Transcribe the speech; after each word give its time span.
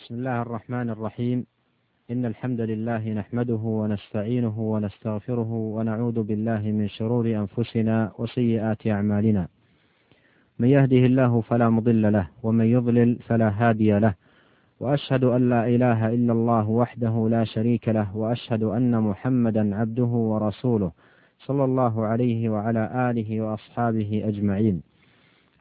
بسم 0.00 0.14
الله 0.14 0.42
الرحمن 0.42 0.90
الرحيم. 0.90 1.46
إن 2.10 2.24
الحمد 2.26 2.60
لله 2.60 3.12
نحمده 3.12 3.62
ونستعينه 3.64 4.60
ونستغفره 4.60 5.52
ونعوذ 5.52 6.22
بالله 6.22 6.60
من 6.60 6.88
شرور 6.88 7.26
أنفسنا 7.26 8.12
وسيئات 8.18 8.86
أعمالنا. 8.86 9.48
من 10.58 10.68
يهده 10.68 10.96
الله 10.96 11.40
فلا 11.40 11.70
مضل 11.70 12.12
له 12.12 12.28
ومن 12.42 12.64
يضلل 12.64 13.18
فلا 13.28 13.48
هادي 13.48 13.98
له. 13.98 14.14
وأشهد 14.80 15.24
أن 15.24 15.50
لا 15.50 15.68
إله 15.68 16.14
إلا 16.14 16.32
الله 16.32 16.70
وحده 16.70 17.28
لا 17.30 17.44
شريك 17.44 17.88
له 17.88 18.16
وأشهد 18.16 18.62
أن 18.62 19.00
محمدا 19.00 19.76
عبده 19.76 20.12
ورسوله 20.30 20.92
صلى 21.38 21.64
الله 21.64 22.06
عليه 22.06 22.48
وعلى 22.48 23.10
آله 23.10 23.40
وأصحابه 23.40 24.22
أجمعين. 24.24 24.82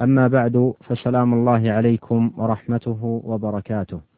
أما 0.02 0.28
بعد 0.28 0.74
فسلام 0.82 1.34
الله 1.34 1.72
عليكم 1.72 2.32
ورحمته 2.38 3.22
وبركاته. 3.26 4.09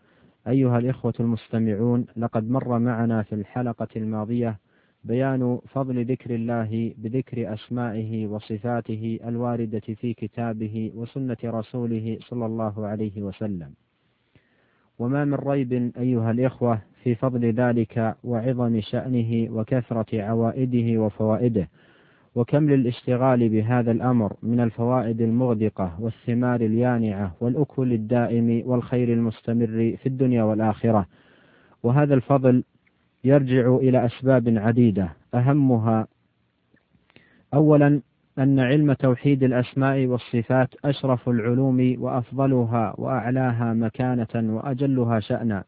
أيها 0.48 0.80
الإخوة 0.80 1.14
المستمعون 1.20 2.06
لقد 2.18 2.50
مر 2.50 2.80
معنا 2.80 3.24
في 3.24 3.36
الحلقة 3.36 3.88
الماضية 3.96 4.60
بيان 5.04 5.60
فضل 5.68 6.06
ذكر 6.06 6.36
الله 6.36 6.94
بذكر 6.98 7.54
أسمائه 7.54 8.28
وصفاته 8.28 9.20
الواردة 9.26 9.80
في 9.80 10.14
كتابه 10.14 10.92
وسنة 10.96 11.38
رسوله 11.46 12.18
صلى 12.22 12.46
الله 12.46 12.88
عليه 12.88 13.22
وسلم. 13.22 13.72
وما 15.00 15.26
من 15.26 15.34
ريب 15.34 15.92
أيها 15.98 16.32
الإخوة 16.32 16.82
في 17.04 17.16
فضل 17.16 17.46
ذلك 17.46 18.16
وعظم 18.24 18.82
شأنه 18.82 19.48
وكثرة 19.52 20.22
عوائده 20.22 21.02
وفوائده. 21.02 21.68
وكم 22.36 22.70
للاشتغال 22.70 23.50
بهذا 23.50 23.92
الأمر 23.92 24.34
من 24.44 24.60
الفوائد 24.60 25.22
المغدقة 25.22 25.98
والثمار 26.00 26.62
اليانعة 26.62 27.36
والأكل 27.42 27.94
الدائم 27.94 28.64
والخير 28.66 29.14
المستمر 29.14 29.98
في 29.98 30.06
الدنيا 30.06 30.44
والآخرة. 30.44 31.06
وهذا 31.84 32.14
الفضل 32.14 32.64
يرجع 33.24 33.76
إلى 33.76 34.06
أسباب 34.06 34.58
عديدة. 34.58 35.10
أهمها 35.34 36.08
أولا 37.54 38.02
أن 38.40 38.60
علم 38.60 38.94
توحيد 38.94 39.44
الأسماء 39.44 40.06
والصفات 40.06 40.70
أشرف 40.86 41.30
العلوم 41.30 41.96
وأفضلها 42.00 42.96
وأعلاها 42.98 43.74
مكانة 43.74 44.56
وأجلها 44.56 45.20
شأنا 45.20 45.64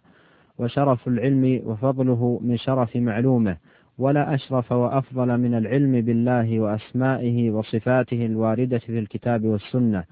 وشرف 0.57 1.07
العلم 1.07 1.61
وفضله 1.65 2.39
من 2.43 2.57
شرف 2.57 2.95
معلومه. 2.95 3.57
ولا 3.97 4.33
أشرف 4.33 4.71
وأفضل 4.71 5.37
من 5.37 5.55
العلم 5.55 6.01
بالله 6.01 6.59
وأسمائه 6.59 7.51
وصفاته 7.51 8.25
الواردة 8.25 8.77
في 8.77 8.99
الكتاب 8.99 9.45
والسنة 9.45 10.03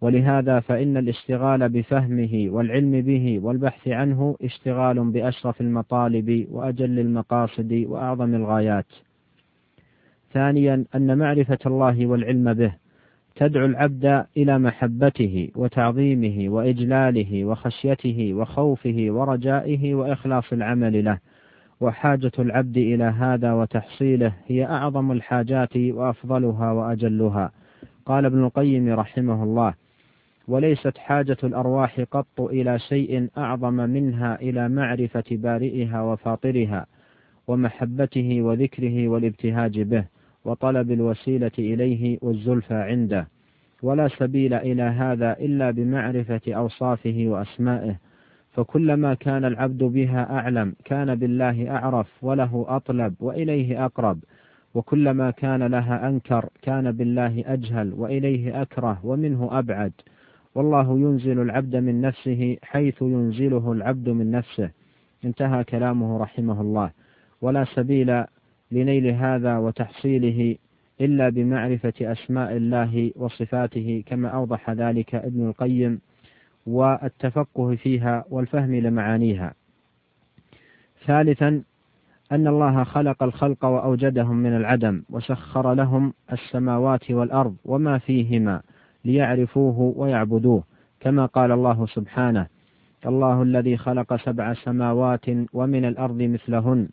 ولهذا 0.00 0.60
فإن 0.60 0.96
الاشتغال 0.96 1.68
بفهمه 1.68 2.46
والعلم 2.50 3.00
به 3.00 3.40
والبحث 3.42 3.88
عنه 3.88 4.36
اشتغال 4.42 5.10
بأشرف 5.10 5.60
المطالب 5.60 6.46
وأجل 6.50 6.98
المقاصد 6.98 7.84
وأعظم 7.86 8.34
الغايات. 8.34 8.86
ثانيا 10.32 10.84
أن 10.94 11.18
معرفة 11.18 11.58
الله 11.66 12.06
والعلم 12.06 12.54
به 12.54 12.72
تدعو 13.36 13.66
العبد 13.66 14.24
إلى 14.36 14.58
محبته 14.58 15.50
وتعظيمه 15.56 16.48
وإجلاله 16.48 17.44
وخشيته 17.44 18.34
وخوفه 18.34 19.06
ورجائه 19.08 19.94
وإخلاص 19.94 20.52
العمل 20.52 21.04
له. 21.04 21.18
وحاجة 21.80 22.32
العبد 22.38 22.76
إلى 22.76 23.04
هذا 23.04 23.52
وتحصيله 23.52 24.32
هي 24.46 24.64
أعظم 24.64 25.12
الحاجات 25.12 25.76
وأفضلها 25.76 26.72
وأجلها. 26.72 27.52
قال 28.06 28.24
ابن 28.24 28.44
القيم 28.44 28.88
رحمه 28.88 29.42
الله 29.42 29.74
وليست 30.48 30.98
حاجة 30.98 31.36
الأرواح 31.44 32.00
قط 32.00 32.40
إلى 32.40 32.78
شيء 32.78 33.28
أعظم 33.38 33.74
منها 33.74 34.40
إلى 34.40 34.68
معرفة 34.68 35.24
بارئها 35.30 36.02
وفاطرها 36.02 36.86
ومحبته 37.48 38.42
وذكره 38.42 39.08
والابتهاج 39.08 39.80
به 39.80 40.04
وطلب 40.44 40.90
الوسيلة 40.90 41.50
إليه 41.58 42.18
والزلفى 42.22 42.74
عنده. 42.74 43.28
ولا 43.82 44.08
سبيل 44.08 44.54
إلى 44.54 44.82
هذا 44.82 45.32
إلا 45.32 45.70
بمعرفة 45.70 46.40
أوصافه 46.48 47.24
وأسمائه 47.26 47.96
فكلما 48.52 49.14
كان 49.14 49.44
العبد 49.44 49.84
بها 49.84 50.38
أعلم 50.38 50.74
كان 50.84 51.14
بالله 51.14 51.70
أعرف 51.70 52.24
وله 52.24 52.64
أطلب 52.68 53.14
وإليه 53.20 53.84
أقرب. 53.84 54.18
وكلما 54.74 55.30
كان 55.30 55.62
لها 55.62 56.08
أنكر 56.08 56.48
كان 56.62 56.92
بالله 56.92 57.44
أجهل 57.46 57.92
وإليه 57.94 58.62
أكره 58.62 59.00
ومنه 59.04 59.48
أبعد. 59.52 59.92
والله 60.54 60.98
ينزل 60.98 61.40
العبد 61.42 61.76
من 61.76 62.00
نفسه 62.00 62.56
حيث 62.62 63.02
ينزله 63.02 63.72
العبد 63.72 64.08
من 64.08 64.30
نفسه. 64.30 64.70
انتهى 65.24 65.64
كلامه 65.64 66.18
رحمه 66.18 66.60
الله. 66.60 66.90
ولا 67.40 67.64
سبيل 67.64 68.24
لنيل 68.72 69.06
هذا 69.06 69.58
وتحصيله 69.58 70.56
إلا 71.00 71.28
بمعرفة 71.28 71.92
أسماء 72.00 72.56
الله 72.56 73.12
وصفاته 73.16 74.02
كما 74.06 74.28
أوضح 74.28 74.70
ذلك 74.70 75.14
ابن 75.14 75.48
القيم 75.48 76.00
والتفقه 76.66 77.76
فيها 77.76 78.24
والفهم 78.30 78.74
لمعانيها. 78.74 79.54
ثالثا 81.06 81.62
أن 82.32 82.46
الله 82.46 82.84
خلق 82.84 83.22
الخلق 83.22 83.64
وأوجدهم 83.64 84.36
من 84.36 84.56
العدم 84.56 85.02
وسخر 85.10 85.74
لهم 85.74 86.12
السماوات 86.32 87.10
والأرض 87.10 87.56
وما 87.64 87.98
فيهما 87.98 88.62
ليعرفوه 89.04 89.94
ويعبدوه 89.96 90.64
كما 91.00 91.26
قال 91.26 91.52
الله 91.52 91.86
سبحانه 91.86 92.46
الله 93.06 93.42
الذي 93.42 93.76
خلق 93.76 94.16
سبع 94.16 94.54
سماوات 94.54 95.24
ومن 95.52 95.84
الأرض 95.84 96.22
مثلهن 96.22 96.88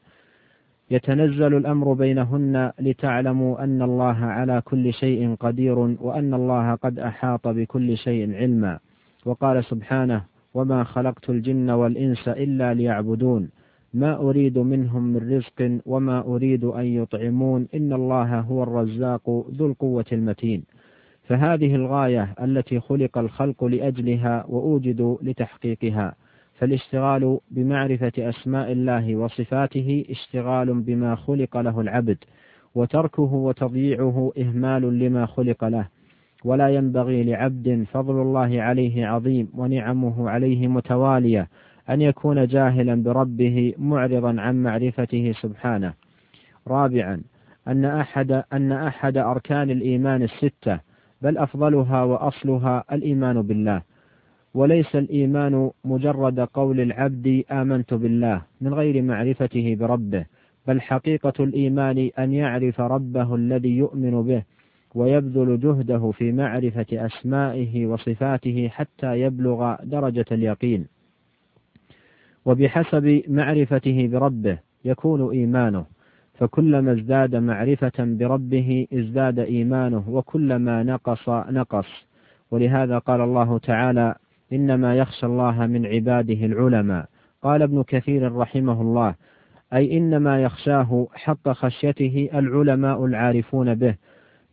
يتنزل 0.92 1.58
الأمر 1.58 1.94
بينهن 1.94 2.72
لتعلموا 2.80 3.64
أن 3.64 3.82
الله 3.82 4.26
على 4.26 4.62
كل 4.66 4.94
شيء 4.94 5.36
قدير 5.40 5.80
وأن 5.80 6.34
الله 6.34 6.76
قد 6.76 7.00
أحاط 7.00 7.48
بكل 7.48 7.98
شيء 7.98 8.36
علما 8.36 8.80
وقال 9.28 9.64
سبحانه 9.64 10.24
وما 10.54 10.84
خلقت 10.84 11.30
الجن 11.30 11.70
والإنس 11.70 12.28
إلا 12.28 12.74
ليعبدون 12.74 13.50
ما 13.94 14.16
أريد 14.16 14.58
منهم 14.58 15.04
من 15.04 15.36
رزق 15.36 15.80
وما 15.86 16.20
أريد 16.20 16.64
أن 16.64 16.86
يطعمون 16.86 17.68
إن 17.76 17.94
الله 17.94 18.40
هو 18.40 18.64
الرزاق 18.64 19.46
ذو 19.52 19.68
القوة 19.68 20.06
المتين. 20.12 20.64
فهذه 21.24 21.76
الغاية 21.76 22.36
التي 22.42 22.80
خلق 22.80 23.18
الخلق 23.18 23.64
لأجلها 23.64 24.46
وأوجدوا 24.48 25.18
لتحقيقها 25.22 26.16
فالاشتغال 26.54 27.40
بمعرفة 27.52 28.12
أسماء 28.18 28.72
الله 28.72 29.16
وصفاته 29.16 30.06
اشتغال 30.10 30.82
بما 30.82 31.16
خلق 31.16 31.58
له 31.58 31.82
العبد 31.82 32.18
وتركه 32.76 33.34
وتضييعه 33.34 34.32
إهمال 34.38 35.00
لما 35.00 35.26
خلق 35.26 35.64
له 35.66 35.88
ولا 36.46 36.70
ينبغي 36.70 37.24
لعبد 37.24 37.86
فضل 37.92 38.22
الله 38.22 38.62
عليه 38.62 39.08
عظيم 39.08 39.50
ونعمه 39.56 40.30
عليه 40.30 40.68
متوالية 40.68 41.48
أن 41.90 42.02
يكون 42.02 42.48
جاهلا 42.48 43.03
بربه 43.03 43.74
معرضا 43.78 44.42
عن 44.42 44.64
معرفته 44.64 45.31
سبحانه. 45.42 45.94
رابعا 46.68 47.22
أن 47.68 47.86
أحد 47.86 48.44
أن 48.53 48.72
أحد 48.72 49.18
أركان 49.18 49.70
الإيمان 49.70 50.24
الستة 50.24 50.80
بل 51.22 51.38
أفضلها 51.38 52.03
وأصلها 52.03 52.84
الإيمان 52.92 53.42
بالله. 53.42 53.81
وليس 54.54 54.96
الإيمان 54.96 55.72
مجرد 55.86 56.40
قول 56.40 56.80
العبد 56.80 57.44
آمنت 57.52 57.94
بالله 57.94 58.42
من 58.62 58.74
غير 58.74 59.02
معرفته 59.02 59.75
بربه، 59.80 60.25
بل 60.68 60.81
حقيقة 60.81 61.34
الإيمان 61.40 62.09
أن 62.19 62.34
يعرف 62.34 62.81
ربه 62.81 63.36
الذي 63.36 63.78
يؤمن 63.78 64.22
به 64.22 64.44
ويبذل 64.96 65.59
جهده 65.59 66.12
في 66.12 66.31
معرفة 66.31 66.86
أسمائه 66.94 67.86
وصفاته 67.86 68.68
حتى 68.68 69.22
يبلغ 69.22 69.75
درجة 69.84 70.25
اليقين. 70.31 70.88
وبحسب 72.45 73.22
معرفته 73.28 74.07
بربه 74.07 74.57
يكون 74.86 75.31
إيمانه 75.31 75.86
فكلما 76.34 76.92
ازداد 76.92 77.36
معرفة 77.36 77.92
بربه 78.00 78.88
ازداد 78.94 79.39
إيمانه 79.39 80.04
وكلما 80.10 80.84
نقص 80.84 81.30
نقص. 81.30 82.07
ولهذا 82.51 82.98
قال 82.98 83.22
الله 83.22 83.57
تعالى 83.57 84.16
إنما 84.54 84.95
يخشى 84.95 85.25
الله 85.25 85.68
من 85.68 85.86
عباده 85.86 86.45
العلماء. 86.45 87.06
قال 87.42 87.62
ابن 87.62 87.84
كثير 87.84 88.36
رحمه 88.36 88.81
الله 88.81 89.16
أي 89.74 89.98
إنما 89.98 90.44
يخشاه 90.44 91.07
حق 91.13 91.50
خشيته 91.50 92.30
العلماء 92.34 93.06
العارفون 93.06 93.75
به 93.75 93.95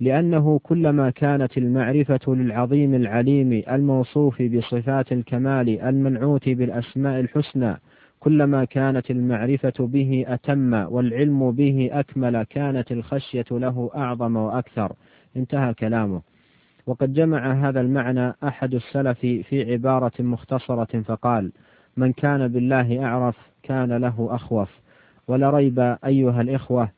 لأنه 0.00 0.58
كلما 0.62 1.10
كانت 1.10 1.58
المعرفة 1.58 2.34
للعظيم 2.34 2.94
العليم 2.94 3.62
الموصوف 3.70 4.42
بصفات 4.42 5.12
الكمال 5.12 5.80
المنعوت 5.80 6.48
بالأسماء 6.48 7.20
الحسنى 7.20 7.76
كلما 8.20 8.64
كانت 8.64 9.10
المعرفة 9.10 9.72
به 9.78 10.24
أتم 10.28 10.72
والعلم 10.72 11.50
به 11.50 11.90
أكمل 11.92 12.42
كانت 12.42 12.92
الخشية 12.92 13.44
له 13.50 13.90
أعظم 13.96 14.36
وأكثر. 14.36 14.92
انتهى 15.36 15.74
كلامه. 15.74 16.22
وقد 16.86 17.12
جمع 17.12 17.68
هذا 17.68 17.80
المعنى 17.80 18.34
أحد 18.44 18.74
السلف 18.74 19.18
في 19.20 19.72
عبارة 19.72 20.12
مختصرة 20.22 21.02
فقال 21.02 21.52
من 21.96 22.12
كان 22.12 22.48
بالله 22.48 23.04
أعرف 23.04 23.36
كان 23.62 23.92
له 23.92 24.28
أخوف. 24.30 24.70
ولا 25.28 25.50
ريب 25.50 25.96
أيها 26.04 26.40
الإخوة 26.40 26.88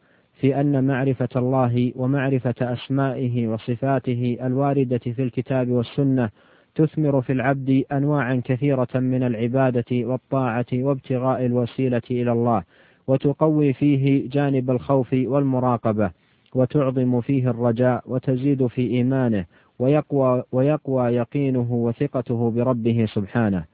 في 0.40 0.60
أن 0.60 0.84
معرفة 0.84 1.28
الله 1.36 1.92
ومعرفة 1.96 2.54
أسمائه 2.60 3.48
وصفاته 3.48 4.38
الواردة 4.42 4.98
في 4.98 5.22
الكتاب 5.22 5.68
والسنة 5.68 6.30
تثمر 6.74 7.20
في 7.22 7.32
العبد 7.32 7.84
أنواعا 7.92 8.42
كثيرة 8.44 8.88
من 8.94 9.22
العبادة 9.22 9.84
والطاعة 9.92 10.66
وابتغاء 10.72 11.46
الوسيلة 11.46 12.02
إلى 12.10 12.32
الله 12.32 12.62
وتقوي 13.06 13.72
فيه 13.72 14.30
جانب 14.30 14.70
الخوف 14.70 15.12
والمراقبة 15.12 16.10
وتعظم 16.54 17.20
فيه 17.20 17.50
الرجاء 17.50 18.02
وتزيد 18.06 18.66
في 18.66 18.82
إيمانه 18.90 19.44
ويقوى, 19.78 20.42
ويقوى 20.52 21.14
يقينه 21.14 21.72
وثقته 21.72 22.50
بربه 22.50 23.06
سبحانه. 23.14 23.64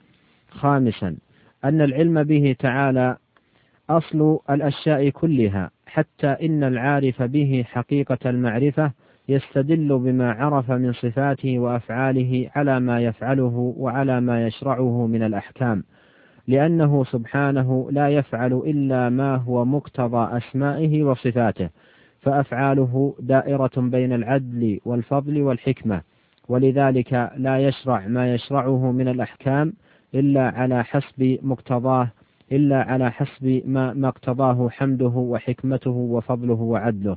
خامسا 0.50 1.16
أن 1.64 1.80
العلم 1.80 2.22
به 2.22 2.56
تعالى 2.58 3.16
أصل 3.90 4.38
الأشياء 4.50 5.08
كلها. 5.08 5.70
حتى 5.92 6.26
إن 6.26 6.64
العارف 6.64 7.22
به 7.22 7.64
حقيقة 7.66 8.18
المعرفة 8.26 8.92
يستدل 9.28 9.98
بما 9.98 10.32
عرف 10.32 10.70
من 10.70 10.92
صفاته 10.92 11.58
وأفعاله 11.58 12.50
على 12.56 12.80
ما 12.80 13.00
يفعله 13.00 13.74
وعلى 13.78 14.20
ما 14.20 14.46
يشرعه 14.46 15.06
من 15.06 15.22
الأحكام. 15.22 15.84
لأنه 16.48 17.04
سبحانه 17.04 17.88
لا 17.90 18.08
يفعل 18.08 18.52
إلا 18.52 19.08
ما 19.08 19.36
هو 19.36 19.64
مقتضى 19.64 20.36
أسمائه 20.36 21.02
وصفاته 21.02 21.68
فأفعاله 22.20 23.14
دائرة 23.20 23.70
بين 23.76 24.12
العدل 24.12 24.80
والفضل 24.84 25.42
والحكمة 25.42 26.02
ولذلك 26.48 27.30
لا 27.36 27.58
يشرع 27.58 28.06
ما 28.06 28.34
يشرعه 28.34 28.92
من 28.92 29.08
الأحكام 29.08 29.72
إلا 30.14 30.48
على 30.48 30.84
حسب 30.84 31.38
مقتضاه 31.42 32.08
إلا 32.52 32.82
على 32.82 33.12
حسب 33.12 33.62
ما, 33.66 33.92
ما 33.92 34.08
اقتضاه 34.08 34.68
حمده 34.68 35.12
وحكمته 35.16 35.90
وفضله 35.90 36.54
وعدله. 36.54 37.16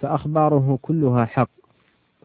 فأخباره 0.00 0.78
كلها 0.82 1.24
حق 1.24 1.50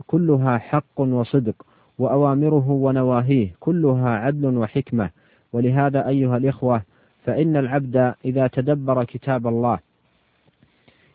كلها 0.07 0.57
حق 0.57 0.99
وصدق 0.99 1.55
وأوامره 1.99 2.69
ونواهيه 2.69 3.49
كلها 3.59 4.09
عدل 4.09 4.57
وحكمة. 4.57 5.09
ولهذا 5.53 6.07
أيها 6.07 6.37
الإخوة 6.37 6.81
فإن 7.23 7.57
العبد 7.57 8.13
إذا 8.25 8.47
تدبر 8.47 9.03
كتاب 9.03 9.47
الله 9.47 9.79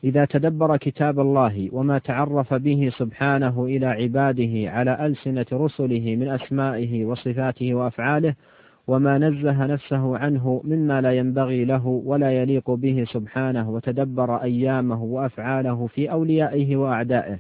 إذا 0.05 0.25
تدبر 0.25 0.76
كتاب 0.76 1.20
الله 1.20 1.69
وما 1.73 1.99
تعرف 1.99 2.55
به 2.55 2.93
سبحانه 2.99 3.64
إلى 3.64 3.87
عباده 3.87 4.70
على 4.70 5.06
ألسنة 5.06 5.46
رسله 5.52 6.17
من 6.17 6.29
أسمائه 6.29 7.05
وصفاته 7.05 7.75
وأفعاله 7.75 8.34
وما 8.87 9.19
نزه 9.19 9.67
نفسه 9.67 10.19
عنه 10.19 10.61
مما 10.64 11.00
لا 11.00 11.12
ينبغي 11.12 11.64
له 11.64 11.87
ولا 11.87 12.32
يليق 12.32 12.70
به 12.70 13.05
سبحانه 13.08 13.70
وتدبر 13.70 14.37
أيامه 14.37 15.02
وأفعاله 15.02 15.87
في 15.87 16.11
أوليائه 16.11 16.76
وأعدائه 16.76 17.38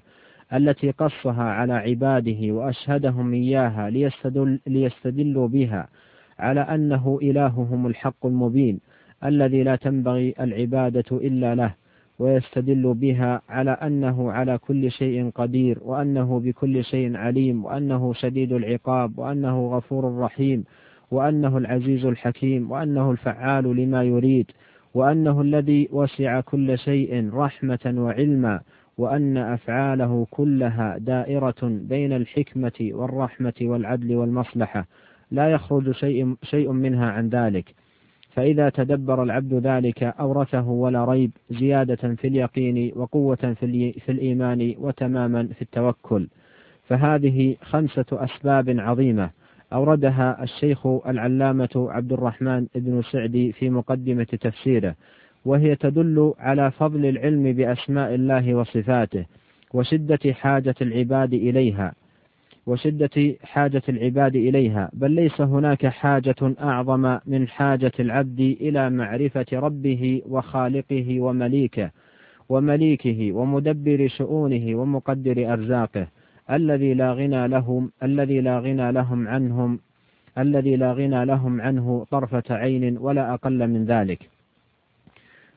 التي 0.54 0.90
قصها 0.90 1.42
على 1.42 1.72
عباده 1.72 2.52
وأشهدهم 2.52 3.32
إياها 3.32 3.90
ليستدل 3.90 4.58
ليستدلوا 4.66 5.48
بها 5.48 5.88
على 6.38 6.60
أنه 6.60 7.18
إلههم 7.22 7.86
الحق 7.86 8.26
المبين 8.26 8.80
الذي 9.24 9.62
لا 9.62 9.76
تنبغي 9.76 10.34
العبادة 10.40 11.04
إلا 11.12 11.54
له 11.54 11.74
ويستدل 12.18 12.94
بها 12.94 13.42
على 13.48 13.70
أنه 13.70 14.32
على 14.32 14.58
كل 14.58 14.90
شيء 14.90 15.30
قدير 15.34 15.78
وأنه 15.84 16.40
بكل 16.40 16.84
شيء 16.84 17.16
عليم 17.16 17.64
وأنه 17.64 18.12
شديد 18.12 18.52
العقاب 18.52 19.18
وأنه 19.18 19.66
غفور 19.76 20.18
رحيم 20.18 20.64
وأنه 21.12 21.58
العزيز 21.58 22.04
الحكيم 22.04 22.70
وأنه 22.70 23.10
الفعال 23.10 23.76
لما 23.76 24.02
يريد 24.02 24.50
وأنه 24.94 25.40
الذي 25.40 25.88
وسع 25.92 26.40
كل 26.40 26.78
شيء 26.78 27.30
رحمة 27.34 27.94
وعلما 27.96 28.60
وأن 28.98 29.36
أفعاله 29.36 30.26
كلها 30.30 30.98
دائرة 30.98 31.56
بين 31.62 32.12
الحكمة 32.12 32.90
والرحمة 32.92 33.54
والعدل 33.62 34.16
والمصلحة. 34.16 34.86
لا 35.30 35.48
يخرج 35.48 35.90
شيء, 35.90 36.36
شيء 36.42 36.72
منها 36.72 37.10
عن 37.10 37.28
ذلك. 37.28 37.74
فإذا 38.30 38.68
تدبر 38.68 39.22
العبد 39.22 39.54
ذلك 39.54 40.02
أورثه 40.02 40.68
ولا 40.68 41.04
ريب 41.04 41.30
زيادة 41.50 42.14
في 42.14 42.26
اليقين 42.26 42.92
وقوة 42.96 43.54
في 43.60 44.08
الإيمان 44.08 44.74
وتماما 44.78 45.46
في 45.46 45.62
التوكل. 45.62 46.28
فهذه 46.88 47.56
خمسة 47.62 48.06
أسباب 48.12 48.80
عظيمة. 48.80 49.30
أوردها 49.72 50.42
الشيخ 50.42 50.86
العلامة 50.86 51.68
عبد 51.76 52.12
الرحمن 52.12 52.66
بن 52.74 53.02
سعدي 53.02 53.52
في 53.52 53.70
مقدمة 53.70 54.24
تفسيره 54.24 54.94
وهي 55.44 55.76
تدل 55.76 56.34
على 56.38 56.70
فضل 56.70 57.06
العلم 57.06 57.52
بأسماء 57.52 58.14
الله 58.14 58.54
وصفاته 58.54 59.24
وشدة 59.74 60.32
حاجة 60.32 60.74
العباد 60.82 61.34
إليها 61.34 61.94
وشدة 62.66 63.34
حاجة 63.42 63.82
العباد 63.88 64.36
إليها 64.36 64.90
بل 64.92 65.10
ليس 65.10 65.40
هناك 65.40 65.86
حاجة 65.86 66.54
أعظم 66.60 67.18
من 67.26 67.48
حاجة 67.48 67.92
العبد 68.00 68.40
إلى 68.40 68.90
معرفة 68.90 69.46
ربه 69.52 70.22
وخالقه 70.28 71.20
ومليكه 71.20 71.90
ومليكه 72.48 73.32
ومدبر 73.32 74.08
شؤونه 74.08 74.76
ومقدر 74.76 75.52
أرزاقه. 75.52 76.06
الذي 76.52 76.94
لا 76.94 77.12
غنى 77.12 77.48
لهم 77.48 77.90
الذي 78.02 78.40
لا 78.40 78.58
غنى 78.58 78.92
لهم 78.92 79.28
عنهم 79.28 79.78
الذي 80.38 80.76
لا 80.76 80.92
غنى 80.92 81.24
لهم 81.24 81.60
عنه 81.60 82.06
طرفة 82.10 82.42
عين 82.50 82.98
ولا 82.98 83.34
أقل 83.34 83.68
من 83.68 83.84
ذلك. 83.84 84.28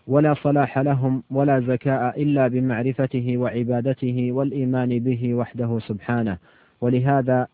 ولا 0.07 0.33
صلاح 0.33 0.77
لهم 0.79 1.23
ولا 1.31 1.59
زكاء 1.59 2.21
إلا 2.21 2.47
بمعرفته 2.47 3.37
وعبادته 3.37 4.31
والإيمان 4.31 4.99
به 4.99 5.33
وحده 5.33 5.79
سبحانه. 5.79 6.37
ولهذا 6.81 7.47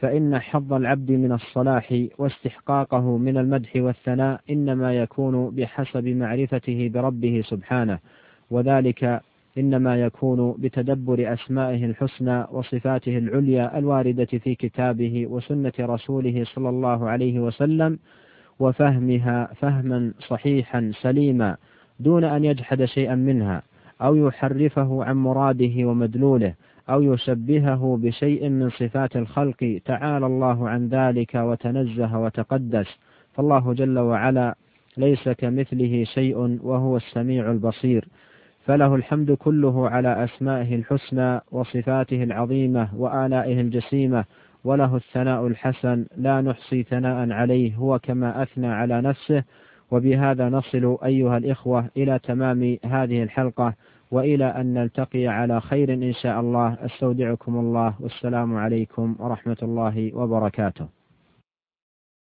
فإن 0.00 0.38
حظ 0.38 0.72
العبد 0.72 1.10
من 1.10 1.32
الصلاح 1.32 2.04
واستحقاقه 2.18 3.16
من 3.16 3.36
المدح 3.36 3.76
والثناء 3.76 4.40
إنما 4.50 4.94
يكون 4.94 5.50
بحسب 5.50 6.06
معرفته 6.06 6.90
بربه 6.94 7.42
سبحانه. 7.46 7.98
وذلك 8.50 9.20
إنما 9.58 9.96
يكون 10.02 10.54
بتدبر 10.58 11.32
أسمائه 11.32 11.84
الحسنى 11.84 12.44
وصفاته 12.52 13.18
العليا 13.18 13.78
الواردة 13.78 14.24
في 14.24 14.54
كتابه 14.54 15.26
وسنة 15.26 15.72
رسوله 15.80 16.44
صلى 16.44 16.68
الله 16.68 17.08
عليه 17.08 17.40
وسلم 17.40 17.98
وفهمها 18.58 19.50
فهما 19.54 20.12
صحيحا 20.20 20.92
سليما 21.02 21.56
دون 22.00 22.24
أن 22.24 22.44
يجحد 22.44 22.84
شيئا 22.84 23.14
منها 23.14 23.62
أو 24.02 24.16
يحرفه 24.16 25.04
عن 25.04 25.16
مراده 25.16 25.88
ومدلوله 25.88 26.54
أو 26.90 27.02
يشبهه 27.02 27.98
بشيء 28.02 28.48
من 28.48 28.70
صفات 28.70 29.16
الخلق 29.16 29.80
تعالى 29.84 30.26
الله 30.26 30.68
عن 30.68 30.88
ذلك 30.88 31.34
وتنزه 31.34 32.18
وتقدس 32.18 32.86
فالله 33.34 33.72
جل 33.72 33.98
وعلا 33.98 34.54
ليس 34.96 35.28
كمثله 35.28 36.04
شيء 36.04 36.58
وهو 36.62 36.96
السميع 36.96 37.50
البصير 37.50 38.08
فله 38.66 38.94
الحمد 38.94 39.32
كله 39.32 39.88
على 39.88 40.24
أسمائه 40.24 40.74
الحسنى 40.74 41.40
وصفاته 41.52 42.22
العظيمة 42.22 42.88
وآلائه 42.96 43.60
الجسيمة 43.60 44.24
وله 44.64 44.96
الثناء 44.96 45.46
الحسن 45.46 46.06
لا 46.16 46.40
نحصي 46.40 46.82
ثناء 46.82 47.30
عليه 47.30 47.76
هو 47.76 47.98
كما 47.98 48.42
أثنى 48.42 48.66
على 48.66 49.00
نفسه. 49.00 49.44
وبهذا 49.90 50.48
نصل 50.48 50.98
أيها 51.04 51.36
الإخوة 51.36 51.90
إلى 51.96 52.18
تمام 52.18 52.76
هذه 52.84 53.22
الحلقة 53.22 53.74
وإلى 54.10 54.44
أن 54.44 54.74
نلتقي 54.74 55.26
على 55.26 55.60
خير 55.60 55.94
إن 55.94 56.12
شاء 56.12 56.40
الله. 56.40 56.76
أستودعكم 56.80 57.56
الله 57.56 57.94
والسلام 58.00 58.56
عليكم 58.56 59.16
ورحمة 59.18 59.56
الله 59.62 60.10
وبركاته. 60.14 60.88